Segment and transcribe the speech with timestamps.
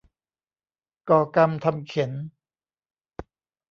[1.09, 2.11] ก่อกรรมทำเข็ญ